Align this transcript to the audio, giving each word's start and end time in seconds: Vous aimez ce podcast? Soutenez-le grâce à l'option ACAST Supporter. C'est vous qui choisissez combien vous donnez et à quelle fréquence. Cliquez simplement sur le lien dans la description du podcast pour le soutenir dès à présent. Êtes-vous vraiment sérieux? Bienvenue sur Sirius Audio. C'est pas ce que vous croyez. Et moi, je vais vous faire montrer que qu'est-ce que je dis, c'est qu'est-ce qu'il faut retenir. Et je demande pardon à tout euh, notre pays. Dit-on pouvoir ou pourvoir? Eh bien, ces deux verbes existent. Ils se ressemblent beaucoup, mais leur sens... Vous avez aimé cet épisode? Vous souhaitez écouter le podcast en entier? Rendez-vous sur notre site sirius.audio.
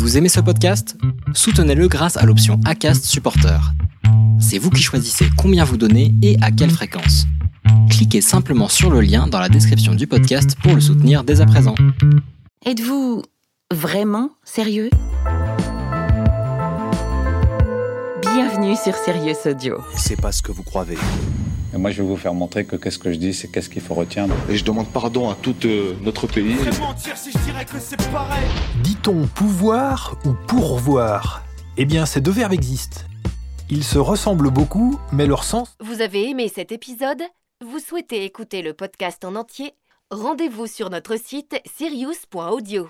Vous 0.00 0.16
aimez 0.16 0.30
ce 0.30 0.40
podcast? 0.40 0.96
Soutenez-le 1.34 1.86
grâce 1.86 2.16
à 2.16 2.24
l'option 2.24 2.58
ACAST 2.64 3.04
Supporter. 3.04 3.60
C'est 4.40 4.56
vous 4.56 4.70
qui 4.70 4.82
choisissez 4.82 5.26
combien 5.36 5.62
vous 5.62 5.76
donnez 5.76 6.14
et 6.22 6.38
à 6.40 6.50
quelle 6.50 6.70
fréquence. 6.70 7.26
Cliquez 7.90 8.22
simplement 8.22 8.68
sur 8.68 8.90
le 8.90 9.02
lien 9.02 9.26
dans 9.26 9.38
la 9.38 9.50
description 9.50 9.94
du 9.94 10.06
podcast 10.06 10.56
pour 10.62 10.74
le 10.74 10.80
soutenir 10.80 11.22
dès 11.22 11.42
à 11.42 11.46
présent. 11.46 11.74
Êtes-vous 12.64 13.22
vraiment 13.70 14.30
sérieux? 14.42 14.88
Bienvenue 18.22 18.76
sur 18.82 18.94
Sirius 18.94 19.44
Audio. 19.44 19.82
C'est 19.94 20.18
pas 20.18 20.32
ce 20.32 20.40
que 20.40 20.50
vous 20.50 20.62
croyez. 20.62 20.96
Et 21.72 21.78
moi, 21.78 21.90
je 21.92 22.02
vais 22.02 22.08
vous 22.08 22.16
faire 22.16 22.34
montrer 22.34 22.64
que 22.64 22.74
qu'est-ce 22.76 22.98
que 22.98 23.12
je 23.12 23.18
dis, 23.18 23.32
c'est 23.32 23.48
qu'est-ce 23.48 23.68
qu'il 23.68 23.82
faut 23.82 23.94
retenir. 23.94 24.26
Et 24.48 24.56
je 24.56 24.64
demande 24.64 24.88
pardon 24.88 25.30
à 25.30 25.36
tout 25.36 25.54
euh, 25.64 25.94
notre 26.02 26.26
pays. 26.26 26.56
Dit-on 28.82 29.26
pouvoir 29.28 30.16
ou 30.24 30.32
pourvoir? 30.48 31.44
Eh 31.76 31.84
bien, 31.84 32.06
ces 32.06 32.20
deux 32.20 32.32
verbes 32.32 32.52
existent. 32.52 33.02
Ils 33.70 33.84
se 33.84 33.98
ressemblent 33.98 34.50
beaucoup, 34.50 34.98
mais 35.12 35.26
leur 35.26 35.44
sens... 35.44 35.76
Vous 35.80 36.00
avez 36.00 36.28
aimé 36.28 36.50
cet 36.52 36.72
épisode? 36.72 37.22
Vous 37.64 37.78
souhaitez 37.78 38.24
écouter 38.24 38.62
le 38.62 38.74
podcast 38.74 39.24
en 39.24 39.36
entier? 39.36 39.74
Rendez-vous 40.10 40.66
sur 40.66 40.90
notre 40.90 41.16
site 41.16 41.60
sirius.audio. 41.76 42.88